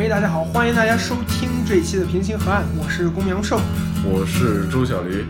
[0.00, 3.60] 喂，大家好，欢迎大家收听这一期的平行河岸，我是公羊寿。
[4.02, 5.26] 我是周小驴。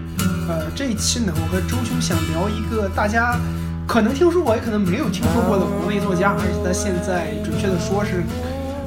[0.49, 3.37] 呃，这一期呢，我和周兄想聊一个大家
[3.85, 8.23] 可能听说过，也可能没有听说过的国内作家，而且他现在准确的说是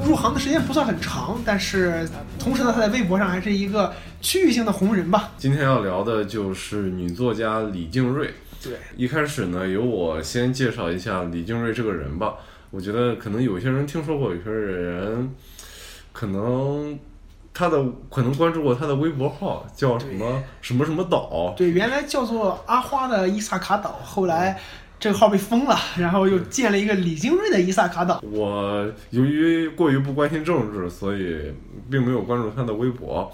[0.06, 3.92] 入行的时间不算很长，但是同时呢，他在微博上还是一个
[4.22, 5.32] 区域性的红人吧。
[5.36, 8.32] 今天要聊的就是女作家李静瑞。
[8.62, 12.36] 对，一开始呢，由我先介绍一下李静瑞这个人吧。
[12.70, 15.30] 我觉得可能有些人听说过，有些人
[16.14, 16.96] 可能
[17.52, 21.52] 他的可能关注过他的微博号，叫什么什么什么岛。
[21.56, 24.56] 对，原来叫做阿花的伊萨卡岛，后来
[25.00, 28.22] 这个号被封了，然后又建了一个李金瑞的伊萨卡岛。
[28.22, 31.52] 我由于过于不关心政治，所以
[31.90, 33.28] 并没有关注他的微博。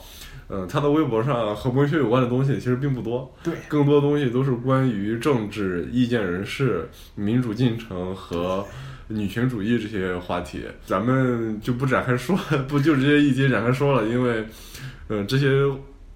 [0.48, 8.66] 嗯，他的微博上和文学有关的东西其实并不多，对，更多东西都是关于政治、意见人士、民主进程和。
[9.10, 12.36] 女权主义这些话题，咱们就不展开说，
[12.68, 14.46] 不就这些议题展开说了，因为，
[15.08, 15.48] 嗯，这些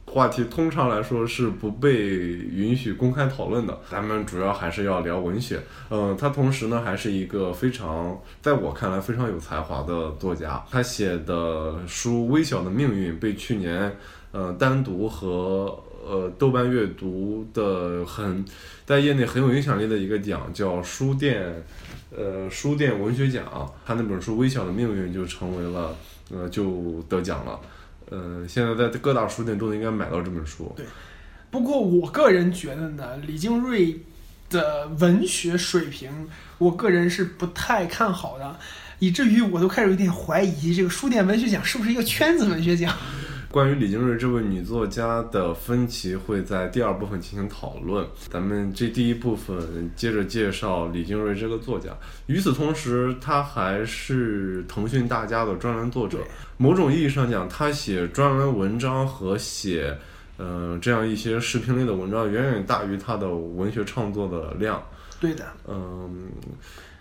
[0.07, 3.77] 话题通常来说是不被允许公开讨论的。
[3.91, 5.61] 咱们主要还是要聊文学。
[5.91, 10.63] 嗯，他同时呢还是一个非常，在我看来非常有才华的作家。
[10.71, 13.97] 他写的书《微小的命运》被去年，
[14.31, 18.45] 呃，单独和呃豆瓣阅读的很
[18.85, 21.65] 在业内很有影响力的一个奖叫书店。
[22.17, 23.45] 呃，书店文学奖，
[23.85, 25.97] 他那本书《微小的命运》就成为了，
[26.31, 27.61] 呃，就得奖了。
[28.09, 30.73] 呃，现在在各大书店都应该买到这本书。
[30.77, 30.87] 对，
[31.51, 34.01] 不过我个人觉得呢，李静瑞
[34.49, 36.09] 的文学水平，
[36.59, 38.57] 我个人是不太看好的，
[39.01, 42.97] 以至于我都开始有点怀疑这个书店文学奖是不是一个圈子文学奖。
[43.55, 48.05] 关于李静瑞这位女作家的分歧会在第二部分进行讨论。
[48.29, 51.91] 咱们这第一部分接着介绍李静瑞这个作家。
[52.27, 56.19] 与此同时，她还是腾讯大家的专栏作者。
[56.57, 59.97] 某种意义上讲，她写专栏文章和写，
[60.37, 64.83] 呃，这样一些视频类的文章，远远大于她的文学创作的量。
[65.21, 65.47] 对的。
[65.69, 66.27] 嗯。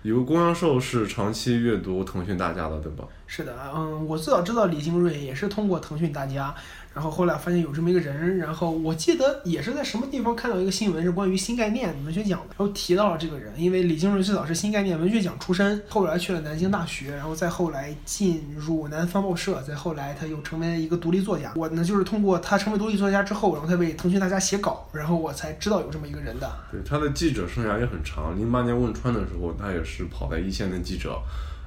[0.04, 3.06] 有个公羊寿是长期阅读腾讯大家的，对吧？
[3.26, 6.54] 是的，嗯，我最早知道李金瑞也是通过腾讯大家。
[6.94, 21.52] 然后后来发现有这么一个人，然后我记得也是在什么地方看到一个新闻，是关于新概念文学奖的，然后提到了这个人，因为李金瑞最早是新概念文学奖出身，后来去了南京大学，然后再后来进入南方报社，再后来他又成为了一个独立作家。
[21.56, 26.52] 我呢就是通过他成为独立作家之后，然后他为腾讯大家写稿，然后我才知道有这么一个人的。
[26.72, 31.20] 对，他的记者生涯也很长，零八年汶川的时候，他也是跑在一线的记者。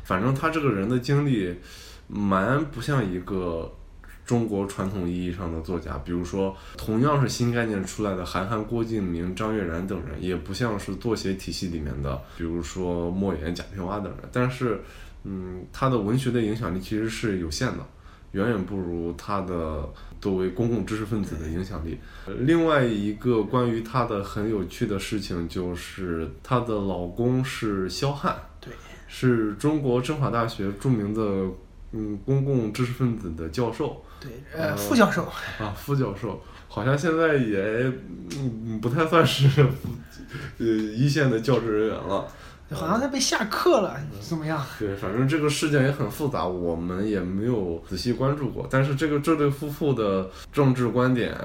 [0.05, 1.53] 反正他这个人的经历，
[2.07, 3.73] 蛮不像一个。
[4.27, 14.29] 中国传统意义上的作家，比如说同样是新概念出来的韩寒、郭敬明、张悦然等人，也不像是作协体系里面的，比如说莫言、贾平凹等人。
[14.33, 14.83] 但是，
[15.23, 17.87] 嗯，他的文学的影响力其实是有限的，
[18.33, 19.89] 远远不如他的
[20.21, 21.97] 作为公共知识分子的影响力。
[22.41, 28.73] 另外一个关于他的很有趣的事情，就是她的老公是萧汉，对，
[29.07, 31.49] 是中国政法大学著名的
[31.93, 34.03] 嗯公共知识分子的教授。
[34.27, 35.23] 对，呃，副教授。
[35.59, 37.91] 啊，副教授好像现在也
[38.37, 39.49] 嗯不太算是
[40.59, 42.27] 呃一线的教职人员了，
[42.71, 44.61] 好像他被下课了，怎么样？
[44.79, 48.67] 对，反正这个事件也很复杂，我们也没有仔细关注过。
[48.69, 51.37] 但是这个这对夫妇的政治观点，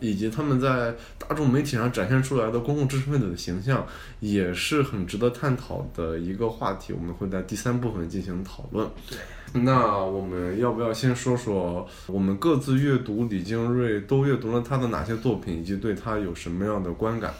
[0.00, 3.84] 以及他们在大众媒体上展现出来的公共知识分子的形象，
[4.20, 6.92] 也是很值得探讨的一个话题。
[6.92, 8.88] 我们会在第三部分进行讨论。
[9.08, 9.18] 对。
[9.54, 17.32] 那我们要不要先说说我们各自阅读李静瑞都阅读了他的哪些作品，以及对他有什么样的观感？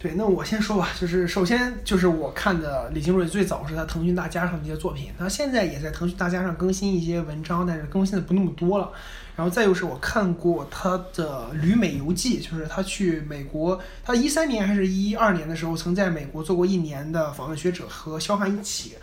[0.00, 8.92] 对，那我先说吧，就是首先就是我看的李金瑞最早是他腾讯大家上的一些作品，他现在也在腾讯大家上更新一些文章，但是更新的不那么多了。
[9.34, 18.94] 然后再就是我看过他的《旅美游记》，就是他去美国，他一三年还是一二年的时候曾在美国做过一年的访问学者，和肖汉一起。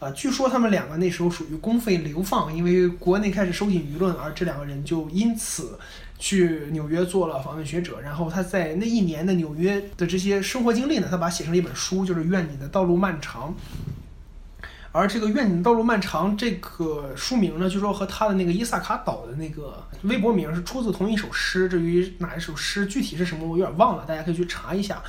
[0.00, 5.78] 呃，据说他们两个那时候属于公费流放，因为国内开始收紧舆论，而这两个人就因此
[6.22, 8.00] 去纽约做了访问学者。
[8.00, 13.50] 然后他在那一年的纽约的这些生活经历呢，他把写成了一本书，就是《愿你的道路漫长》。
[14.92, 21.68] 而这个《愿你的道路漫长》这个书名呢，据说和他的那个伊萨卡岛的那个微博名是出自同一首诗。
[21.68, 25.02] 至于哪一首诗具体是什么，我有点忘了，大家可以去查一下。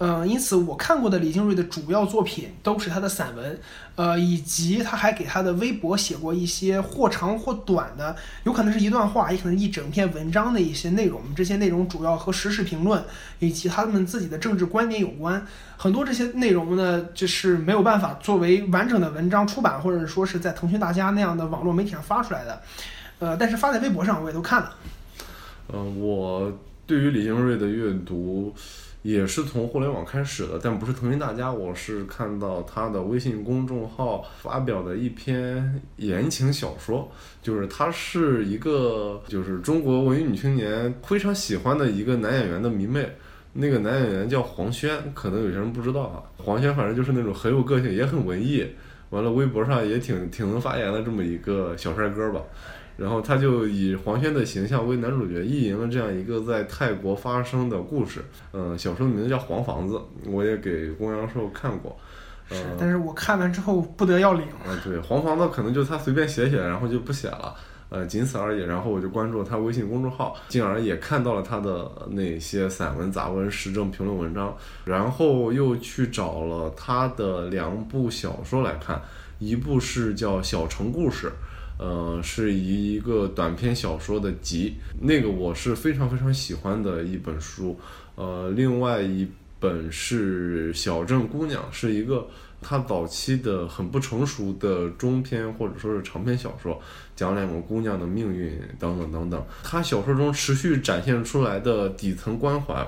[0.00, 3.60] 呃，因此我看过的李金瑞的主要作品都是他的散文，
[3.96, 11.20] 呃，以及他还给他的微博写过一些或长或短的，有可能是一段话，也可能一整篇文章的一些内容。
[11.36, 13.04] 这些内容主要和时事评论
[13.40, 15.46] 以及他们自己的政治观点有关。
[15.76, 22.62] 很多这些内容呢，就是没有办法作为完整的文章出版，或者说是在腾讯大家那样的网络媒体上发出来的。
[23.18, 24.74] 呃，但是发在微博上我也都看了。
[25.74, 26.50] 嗯，我
[26.86, 28.54] 对于李金瑞的阅读。
[29.02, 37.10] 也是从互联网开始的，但不是腾讯大家，我是看到他的微信公众号发表的一篇言情小说，
[37.40, 43.10] 就是他是一个就是中国文艺女青年非常喜欢的一个男演员的迷妹，
[43.54, 48.66] 那个男演员叫黄轩，可能有些人不知道啊，黄轩反正就是那种很有个性，也很文艺，
[49.08, 52.42] 完了微博上也挺挺能发言的这么一个小帅哥吧。
[53.00, 58.22] 然后他就以黄轩的形象为男主角，意淫了这样一个在泰国发生的故事。
[58.52, 59.94] 嗯，小说的名字叫《黄房子》，
[60.30, 61.96] 我也给公羊兽看过。
[62.50, 64.42] 是，但是我看完之后不得要领。
[64.66, 67.54] 啊，对，《黄房子》可能就他随便写写，然后就不写了，
[67.88, 68.60] 呃，仅此而已。
[68.60, 74.54] 然后我就关注了他微信公众号，进而也看到了他的那些散文、杂文、时政评论文章，
[74.84, 79.00] 然后又去找了他的两部小说来看，
[79.38, 81.28] 一部是叫《小城故事》。
[81.80, 87.80] 呃，是一个短篇小说的集，那个我是非常非常喜欢的一本书。
[88.16, 89.26] 呃，另外一
[89.58, 92.28] 本是《小镇姑娘》，是一个
[92.60, 96.78] 他早期的很不成熟的中篇或者说是长篇小说，
[97.16, 99.42] 讲两个姑娘的命运等等等等。
[99.64, 102.86] 他小说中持续展现出来的底层关怀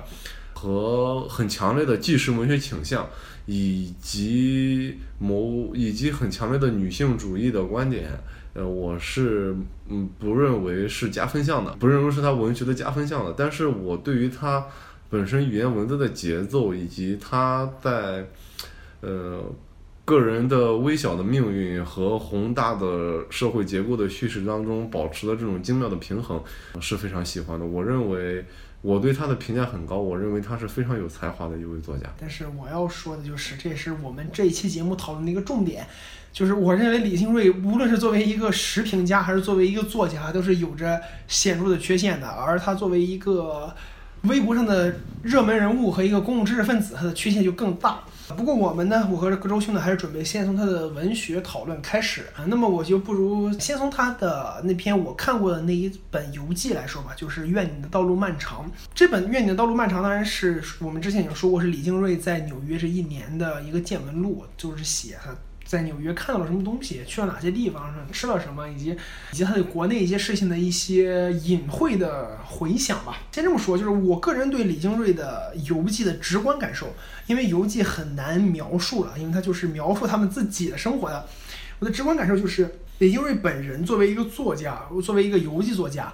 [0.52, 3.08] 和很强烈的纪实文学倾向，
[3.46, 8.10] 以及某以及很强烈的女性主义的观点。
[8.54, 9.56] 呃，我是
[9.88, 13.34] 嗯不认为是加分项的，不认为是他文学的加分项的。
[13.36, 14.66] 但是我对于他
[15.08, 18.28] 本身语言文字的节奏，以及他在
[19.00, 19.42] 呃
[20.04, 26.42] 个人的微小的命运和宏大的社会结构的叙事当中保持的这种精妙的平衡，
[26.80, 27.64] 是非常喜欢的。
[27.64, 28.44] 我认为
[28.82, 32.06] 我对他的评价很高，我认为他是非常有才华的一位作家。
[32.20, 35.86] 但是我要说的就是，这也是我们这一期节目讨论的一个重点。
[36.32, 42.26] 就是我认为李星瑞无论是作为一个时评家还是作为一个作家，都是有着显著的缺陷的。
[42.26, 43.72] 而他作为一个
[44.22, 48.02] 微博上的热门人物和一个公共知识分子，他的缺陷就更大。
[48.36, 52.44] 不过我们呢，我和周兄呢，还是准备先从他的文学讨论开始啊。
[52.46, 58.66] 那么我就不如先从他的那篇我看过的那一本游记来说吧，就是《愿你的道路漫长》。
[58.94, 65.34] 这本《愿你的道路漫长》当然是我们之前已经说过，是李静瑞在纽约这一年的一个见闻录，就是写他。
[65.72, 68.94] 在纽约看到了什么东西，去了哪些地方，吃了什么，以及
[69.32, 73.16] 以及他对国内一些事情的一些隐晦的回想吧。
[73.32, 76.94] 先这么说，就是我个人对李金瑞的游记的直观感受，
[77.26, 81.26] 因为游记很难描述了，因为他就是描述他们自己的生活的。
[81.78, 86.12] 我的直观感受就是，李金瑞本人作为一个作家，作为一个游记作家，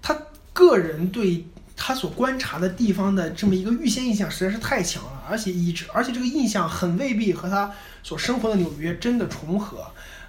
[0.00, 0.16] 他
[0.52, 1.44] 个人对。
[1.84, 7.72] 他所观察的地方的这么一个预先印象实在是太强了，而且以致而且这个印象很未必和他
[8.04, 9.84] 所生活的纽约真的重合，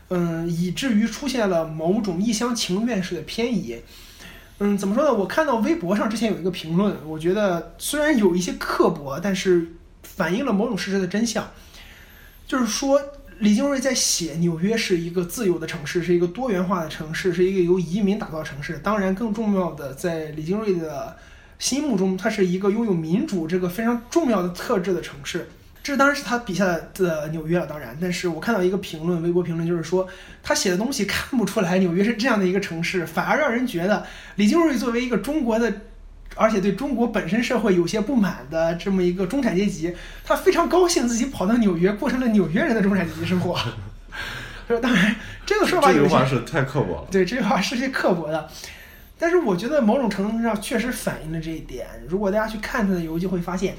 [0.08, 3.80] 嗯，以至于出现了某种一厢情愿式的偏移。
[4.58, 5.14] 嗯，怎么说呢？
[5.14, 11.48] 我看到微博上之前有一个评论，我觉得虽然有一些刻薄，但是反映了某种事实的真相，
[12.48, 13.00] 就是说
[13.38, 18.80] 李金瑞在写纽约是一个自由的城市，是一个多元化的城市，是一个由移民打造城市。
[18.80, 21.16] 当然，更重要的在李金瑞的。
[21.64, 25.48] 心目中，它是一个拥有民主这个非常重要的特质的城市。
[25.82, 27.98] 这当然是他笔下的纽约了，当然。
[28.02, 30.06] 但是我看到一个评论，微博评论就是说，
[30.44, 34.06] 他写的东西看不出来纽约是这样的一个城市， 反而让人觉得
[34.36, 35.74] 李金瑞作为一个中国的，
[36.36, 43.58] 而且对中国本身社会有些不满的这么一个中产阶级，他非常高兴自己跑到纽约，过上了纽约人的中产阶级生活。
[44.68, 45.16] 说 当然，
[45.46, 47.08] 这个说法有些，这句话是太刻薄了。
[47.10, 48.50] 对，这句话是些刻薄的。
[49.24, 51.88] 但是我觉得某种程度上确实反映了这一点。
[52.10, 53.74] 如果大家去看他的游记，会发现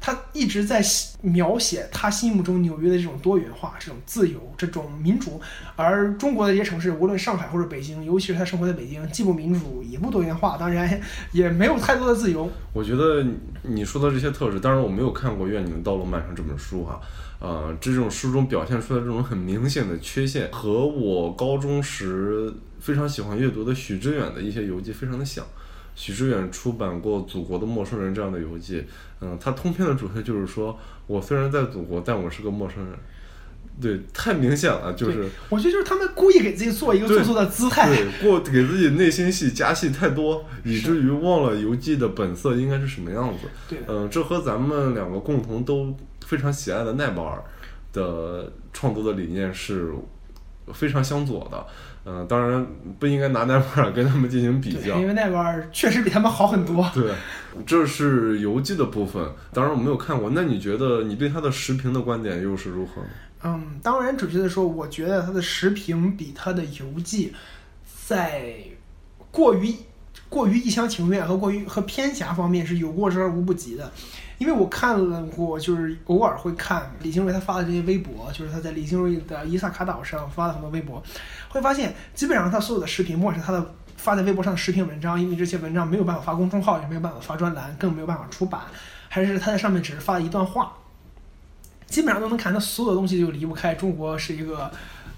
[0.00, 0.82] 他一直在
[1.20, 5.40] 描写他心目中纽约的这种多元化、这种自由、这种民主。
[5.76, 11.00] 而中国的这些城市，无论上海或者北京，尤其是他生活在北京，既不民主也不多元化，当然
[11.32, 12.50] 也没有太多的自由。
[12.72, 13.24] 我觉得
[13.62, 17.00] 你说的这些特质，当然我没有看过《愿你们道路漫长》这本书哈，
[17.38, 22.52] 呃，这种书中表现出来这种很明显的缺陷，和我高中时。
[22.80, 25.44] 非常喜欢阅读的许知远的一些游记，非常的像。
[26.00, 28.82] 许知远出版过《祖国的陌生人》这样的游记，
[29.20, 32.94] 嗯，他通篇的主题就是说，我虽然在祖国，但我是个陌生人。
[33.78, 43.46] 对，太明显了，就是我觉得就是他们故意给自己做一个做作的姿态，对，过给自己内心戏加戏太多，以至于忘了游记的本色应该是什么样子。
[43.68, 47.42] 对，嗯，这和咱们两个共同都非常喜爱的奈保尔
[47.92, 49.92] 的创作的理念是
[50.72, 51.66] 非常相左的。
[52.04, 52.66] 嗯，当然
[52.98, 56.90] 不应该拿奈保尔跟他们进行比较，因为奈保尔确实比他们好很多。
[56.94, 57.12] 对，
[57.66, 60.30] 这是游记的部分，当然我没有看过。
[60.30, 63.02] 那你觉得你对他的时评的观点又是如何？
[63.42, 67.34] 嗯，当然，准确的说，我觉得他的时评比他的游记
[68.06, 68.54] 在
[69.30, 69.74] 过于
[70.28, 73.92] 过于一厢情愿和过于和偏狭方面是有过之而无不及的。
[74.40, 81.02] 因为我看了过，就是偶尔会看李兴瑞他发的这些微博，就是他在李兴瑞的伊萨卡岛上发的很多微博，
[81.50, 88.62] 会发现基本上他所有的视频，不管是他的发在微博上的视频文章，因为这些文章没有办法发公众号，也没有办法发专栏，更没有办法出版，
[89.10, 90.72] 还是他在上面只是发了一段话，
[91.86, 94.70] 基本上都能看他所有的东西就离不开中国是一个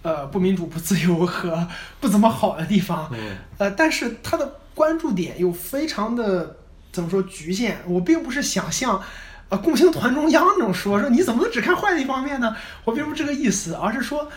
[0.03, 1.65] 呃不民主、不自由和
[2.01, 3.09] 不怎么好的地方，
[3.59, 6.57] 呃，但是他的关注点又非常的。
[6.93, 7.79] 怎么说局限？
[7.87, 9.03] 我并不是想像，
[9.49, 12.55] 啊，共青团中央那种说说你怎么能只看坏的一方面呢？
[12.85, 14.29] 我并不是这个意思，而是说，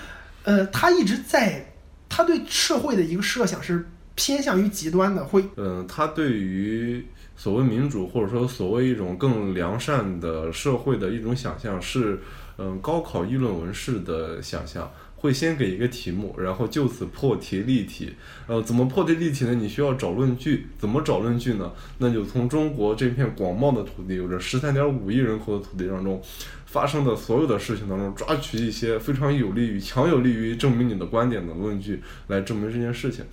[0.44, 1.64] 呃，他一直在，
[2.08, 3.86] 他对社会的一个设想是
[4.16, 12.18] 偏向于极端的，会，嗯，他对于所谓民主或者说所谓一种更良善的社会的一种想象是，
[12.58, 14.90] 嗯，高考议论文式的想象。
[15.16, 18.14] 会先给一个题目，然后就此破题立题。
[18.48, 19.56] 呃，怎么破题立题呢？
[19.56, 20.68] 你需要找论据。
[20.78, 21.72] 怎么找论据呢？
[21.98, 26.22] 那就从中国这片广袤的土地，有着十三点五亿人口的土地当中，
[26.66, 33.26] 发生的所有的事情当中，抓取一些非常有利于、强有利于证明你的观点的论据来证明这件事情。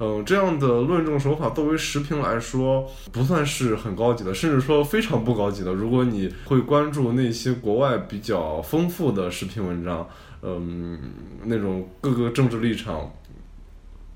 [0.00, 5.72] 嗯，这样的论证手法作为时评来说，不算是很高级的，甚至说非常不高级的。
[5.72, 10.06] 如果你会关注那些国外比较丰富的时评文章。
[10.42, 10.98] 嗯，
[11.44, 13.12] 那种各个政治立场，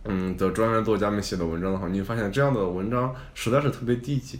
[0.04, 4.38] 嗯的专栏作家们写的文章的话，你会发现这样的文章实在是特别低级，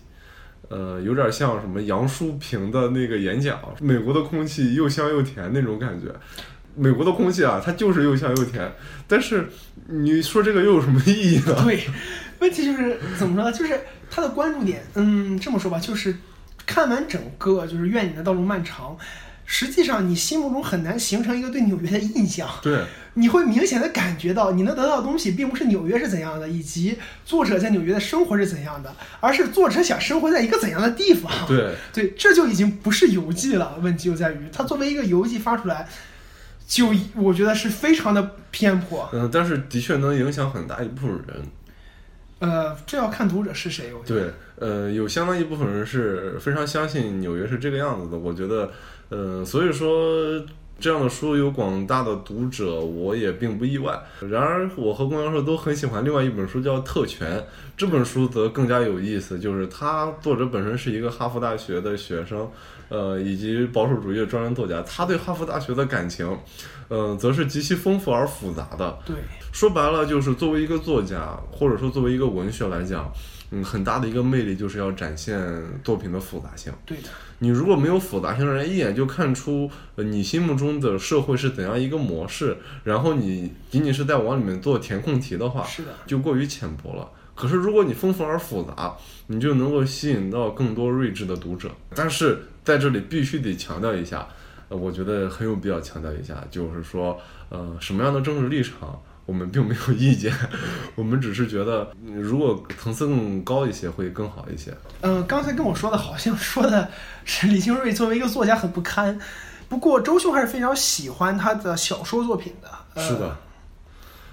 [0.69, 6.07] 呃，有点像什么杨淑平的那个演讲，美国的空气又香又甜那种感觉。
[6.75, 8.73] 美国的空气啊，它就是又香又甜，
[9.07, 9.47] 但是
[9.89, 11.55] 你说这个又有什么意义呢？
[11.67, 11.87] 对，
[12.39, 13.53] 问题就是怎么说呢？
[13.53, 13.79] 就是
[14.11, 16.17] 他的关注点，嗯，这么说吧，就是
[16.65, 18.97] 看完整个就是《愿你的道路漫长》。
[19.55, 22.49] 实际上，你心目中很难形成一个对纽约的印象。
[22.63, 31.31] 对，你会明显的感觉到，你能得到的东西并不是纽约是怎样的，以及作者在纽约的生活是怎样的，而是作者想生活在一个怎样的地方。
[31.47, 33.79] 对，对，这就已经不是游记了。
[33.83, 35.87] 问题就在于，它作为一个游记发出来，
[36.67, 39.07] 就我觉得是非常的偏颇。
[39.13, 41.47] 嗯，但是的确能影响很大一部分人。
[42.43, 43.93] 呃，这要看读者是谁。
[44.05, 44.25] 对，
[44.57, 48.19] 呃，有相当一部分人是非常相信纽约是这个样子的。
[48.19, 48.71] 我觉得。
[49.15, 50.43] 呃，所以说
[50.81, 53.93] 这样的书有广大的读者，我也并不意外。
[54.21, 57.39] 然而，我和公羊社都很喜欢另外一本书，叫《特权》。
[57.77, 62.51] 这本书则更加有意思，就是它作者本身是一个哈佛大学的学生，
[62.89, 64.81] 呃，以及保守主义的专栏作家。
[64.81, 66.39] 他对哈佛大学的感情，
[66.89, 68.99] 嗯，则是极其丰富而复杂的。
[69.05, 69.17] 对，
[69.53, 73.13] 说白了，就是作为一个作家，或者说作为一个文学来讲。
[73.55, 75.39] 嗯，很大的一个魅力就是要展现
[75.85, 76.73] 作品的复杂性。
[76.87, 87.07] 对的，你如果没有复杂性，让人一眼就看出你心目中的社会是怎样一个模式，然后你仅仅是在往里面做填空题的话，是的，就过于浅薄了。
[87.35, 91.71] 可是如果你丰富而复杂，你就能够吸引到更多睿智的读者。
[91.95, 94.27] 但是在这里必须得强调一下，
[94.71, 98.99] 呃，我觉得很有必要强调一下，就是说，呃，什么样的政治立场？
[99.33, 100.31] 我们并没有意见，
[100.95, 104.71] 我们只是觉得，如果层次更高一些会更好一些。
[105.01, 106.91] 嗯，刚才跟我说的好像说的
[107.25, 109.19] 是李清瑞作为一个作家很不堪，
[109.71, 113.03] 不过周兄还是非常喜欢他的小说作品的。
[113.03, 113.39] 是的，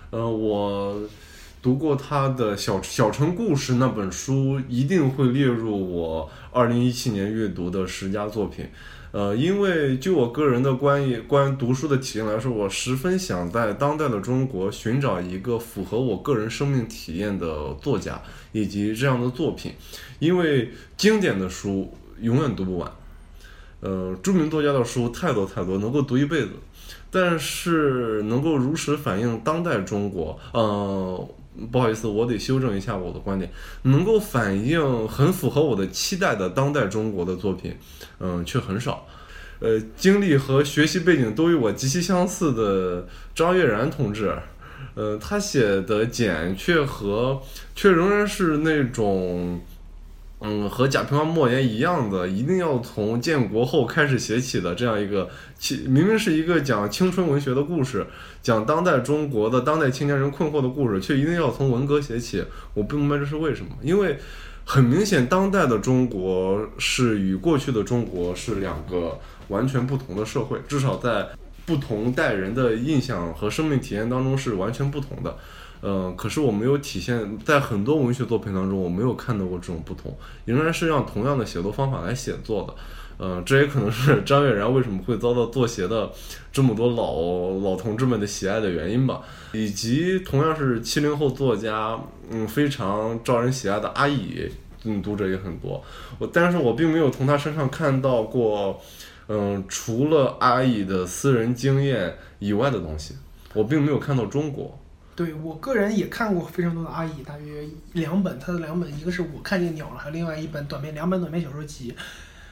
[0.10, 1.01] 呃，我
[1.62, 8.70] 读过他的《小小城故事》那本书，一定会列入我二零一七年阅读的十佳作品。
[9.11, 19.73] 呃，因为就我个人的关于关于读书的体验来说，我十分想在当代的中国寻找一个符合我个人生命体验的作家以及这样的作品，
[20.19, 22.91] 因为经典的书永远读不完，
[23.79, 26.51] 呃，著名作家的书太多太多，能够读一辈子，
[27.09, 31.27] 但是能够如实反映当代中国，呃。
[31.72, 33.51] 不好意思，我得修正一下我的观点。
[33.84, 37.75] 能够反映很符合我的期待的当代中国的作品，
[38.20, 39.06] 嗯，却很少。
[39.60, 44.34] 呃，经历和学习背景都与我极其相似的张悦然同志，
[44.96, 47.41] 呃，他写的简却和
[47.75, 49.60] 却仍然是那种
[50.41, 58.08] 嗯，和贾平凹、莫言一样的，一定要从建国后开始写起的这样一个，其明明是一个讲青春文学的故事，
[58.41, 62.41] 讲当代中国的当代青年人困惑的故事，却一定要从文革写起。
[62.74, 64.17] 我不明白这是为什么，因为
[64.63, 69.19] 很明显，当代的中国是与过去的中国是两个
[69.50, 71.27] 完全不同的社会，至少在
[71.65, 75.38] 不同代人的印象和生命体验当中是完全不同的。
[75.81, 80.13] 嗯，可是我没有体现在很多文学作品当中，我没有看到过这种不同，
[80.45, 82.74] 仍然是用同样的写作方法来写作的。
[83.21, 86.09] 嗯，这也可能是张悦然为什么会遭到作协的
[86.53, 89.21] 这么多老老同志们的喜爱的原因吧。
[89.51, 94.50] 以及同样是七零后作家，嗯，非常招人喜爱的阿乙，
[94.86, 95.83] 嗯，读者也很多。
[96.17, 98.79] 我但是我并没有从他身上看到过，
[99.27, 103.15] 嗯，除了阿乙的私人经验以外的东西，
[103.53, 104.79] 我并没有看到中国。
[105.19, 111.93] 对我个人也看过非常多的阿乙，大约两本，他的两本，一个是我看见鸟了，还有另外一本短篇两本短篇小说集。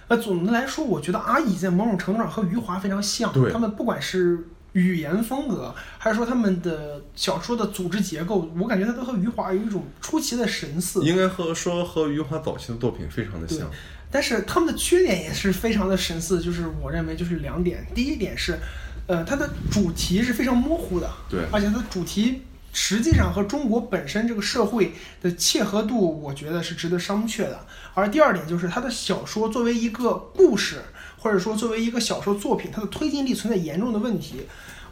[0.09, 11.01] 呃，总的来说，我觉得阿乙在某种程度上和余华非常像，他们不管是语言风格，还是说他们的小说的组织结构，我感觉他都和余华有一种出奇的神似。
[11.05, 13.65] 应该和说和余华早期的作品非常的像，
[14.12, 18.59] 但是他们的缺点也是非常的神似，就是我认为就是两点，第一点是，
[19.07, 22.41] 呃，它的主题是非常模糊的，对，而且它的主题。
[22.79, 27.60] 实际上和中国本身这个社会的契合度，我觉得是值得商榷的。
[27.96, 30.84] 而第二点就是，他的小说作为一个故事，
[31.17, 34.43] 或者说作为一个小说作品，它的推进力存在严重的问题。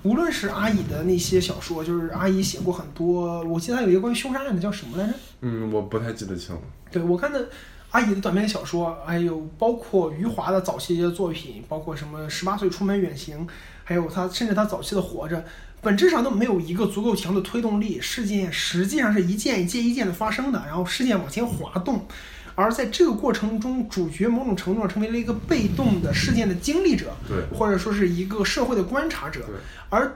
[0.01, 5.13] 无论是阿乙的那些小说，就是阿乙写过很多，我记得他有一个关于凶杀案的，叫什么来着？
[5.41, 6.61] 嗯，我不太记得清了。
[6.91, 7.47] 对我看的
[7.91, 13.47] 阿乙的短篇小说，还有包括余华的早期一些作品，包括什么十八岁出门远行，
[13.83, 15.45] 还有他甚至他早期的活着。
[15.85, 22.07] 本质上都没有一个足够强的推动力，事件实际上是一件一件一件的发生的，然后事件往前滑动，
[22.55, 29.45] 而在这个过程中，主角某种程度上成为了一个被动的事件的经历者，对，或者说是一个社会的观察者，
[29.91, 30.11] 而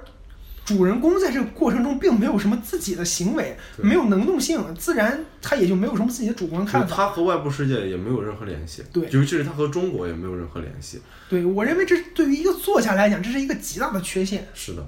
[0.65, 7.09] 主人公在这个过程中并没有什么自己的行为，没有能动性，自然他也就没有什么自己的主观看法，他。
[7.09, 10.99] 和外部世界也没有任何联系，对，尤其是他和中国也没有任何联系，
[11.29, 14.83] 对我认为这对于一个作家来讲，这是一个极大的缺陷，是的。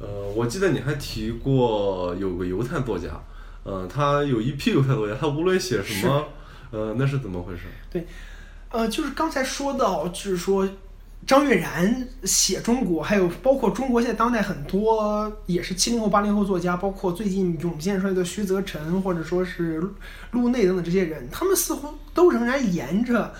[0.00, 3.20] 呃，我记得你还提过有个犹太作家，
[3.64, 6.24] 呃，他有一批犹太作家，他无论写什么，
[6.70, 7.62] 呃，那是怎么回事？
[7.90, 8.06] 对，
[8.70, 10.68] 呃，就是刚才说到，就是说
[11.26, 19.82] 张悦然写中国，还有包括中国现在当代很多也是七零后、八零后作家，包括最近涌现出来的徐则臣或者说是
[20.30, 23.34] 陆内等等这些人，他们似乎都仍然沿着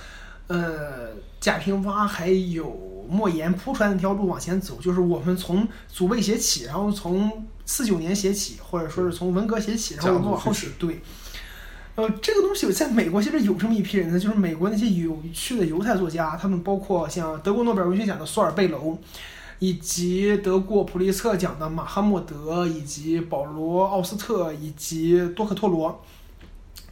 [0.48, 2.97] 呃贾平凹还有。
[3.09, 10.68] 莫言铺出来那条路往前走，就是我们从祖辈写起，然后从四九年写起，或者说是从文革写起，然后我们往后写。
[10.79, 11.01] 对，
[11.94, 18.99] 呃，这个东西在美国其实有这么一批人呢，就是美国那些有趣的犹太作家，他们包括像德国诺贝尔文学奖的索尔贝楼，
[19.59, 26.05] 以及得过普利策奖的马哈默德，以及保罗奥斯特，以及多克托罗。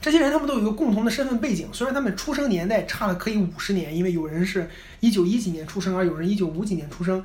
[0.01, 4.69] 这些人他们都有一个共同的身份背景，虽然他们出生年代差了可以五十年，因为有人是
[5.01, 7.23] 一九一几年出生，而有人一九五几年出生，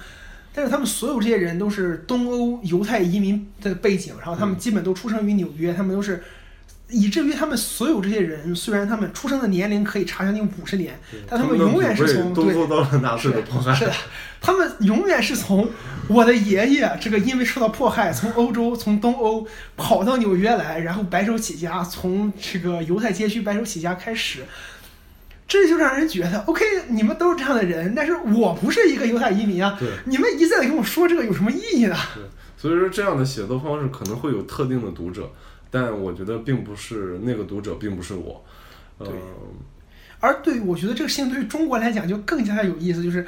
[0.53, 6.23] 但是他们所有这些人都是东欧犹太移民的背景，然后他们基本都出生于纽约，他们都是。
[6.91, 13.73] 以至于他们所有这些人，虽然他们出生的年龄可以差将近五十年，但他们永远是从都做到了纳粹的迫害。
[13.73, 13.93] 是的，
[14.39, 15.69] 他们永远是从
[16.07, 24.45] 我的爷爷这个因为受到迫害，从欧洲从东欧跑到纽约来，然后白手起家，从这个犹太街区白手起家开始。
[25.47, 29.75] 这就让人觉得，OK，你们都是这样的人，但是我不是一个犹太移民啊。
[29.77, 31.95] 对，你们一再的跟我说这个有什么意义呢？
[32.15, 32.23] 对，
[32.57, 35.29] 所以说这样的写作方式可能会有特定的读者。
[35.71, 38.43] 但我觉得并不是那个读者，并不是我，
[38.99, 39.07] 对。
[40.19, 43.25] 而对，我觉得这个事情对于中国来讲就更加的有意思，就是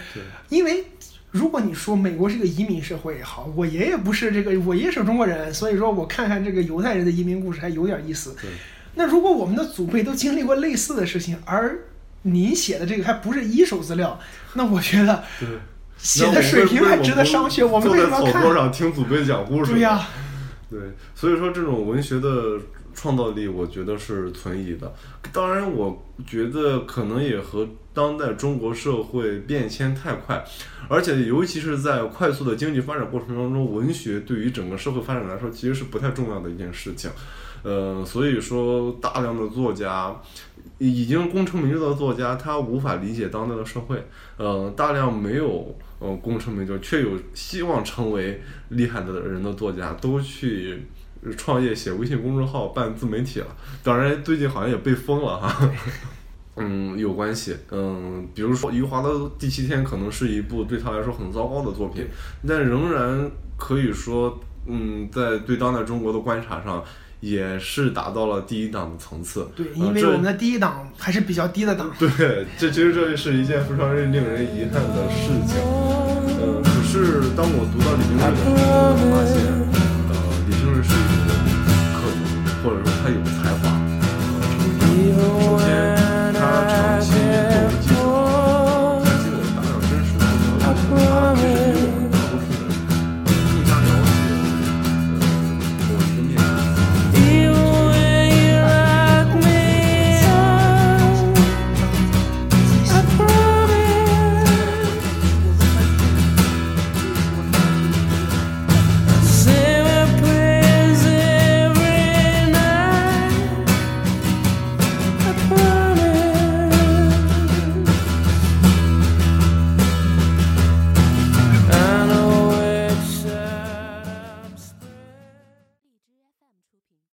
[0.49, 0.85] 因为
[1.31, 8.35] 如果你说美国是个移民社会也，好，我爷爷不是这个，我爷爷是中国人，所以说我看看这个犹太人的移民故事还有点意思。
[8.93, 11.79] 那如果我们的祖辈都经历过类似的事情，而
[12.21, 14.19] 您写的这个还不是一手资料，
[14.53, 15.23] 那我觉得
[15.97, 17.65] 写的水平还值得商榷。
[17.65, 18.43] 我们为什么看？
[18.43, 19.71] 草上听祖辈讲故事？
[19.71, 20.07] 对呀。
[20.73, 20.81] 对，
[21.13, 22.59] 所以说这种文学的
[22.95, 24.91] 创造力，我觉得是存疑的。
[25.31, 30.43] 当然，我觉得可能也和当代中国社会变迁太快，
[30.89, 37.11] 而且尤其是在快速的经济发展过程当中，文学对于整个社会发展来说，其实是不太重要的一件事情。
[37.61, 40.19] 呃，所以说大量的作家，
[40.79, 44.03] 已经功成名就的作家，他无法理解当代的社会。
[44.37, 45.75] 呃，大量没有。
[46.03, 50.77] 嗯，功成名就却有希望成为厉害的人的作家，都去
[51.37, 53.47] 创业写微信公众号、办自媒体了。
[53.81, 55.71] 当然，最近好像也被封了哈。
[56.57, 57.55] 嗯，有关系。
[57.71, 62.05] 嗯，比如说《余华的第七天》可能是一部对他来说很糟糕的作品，
[62.45, 64.37] 但仍然可以说，
[64.67, 66.83] 嗯，在对当代中国的观察上，
[67.21, 69.47] 也是达到了第一档的层次。
[69.55, 71.89] 对，因为我们的第一档还是比较低的档。
[71.97, 75.92] 对，这其实这是一件非常令人遗憾的事情。
[76.63, 76.93] 可是
[77.35, 78.51] 当我读到李清瑞的时候，
[78.95, 79.35] 我发现
[80.09, 80.11] 呃，
[80.47, 81.29] 李清瑞是一个
[81.93, 82.21] 可能，
[82.63, 83.63] 或者说他有才华。
[85.15, 85.65] 首先
[86.33, 87.12] 他长期。